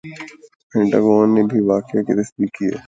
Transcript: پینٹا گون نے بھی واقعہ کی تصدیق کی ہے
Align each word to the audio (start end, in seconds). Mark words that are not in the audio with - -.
پینٹا 0.71 0.99
گون 1.05 1.27
نے 1.35 1.41
بھی 1.49 1.59
واقعہ 1.71 2.01
کی 2.05 2.13
تصدیق 2.19 2.49
کی 2.55 2.65
ہے 2.67 2.77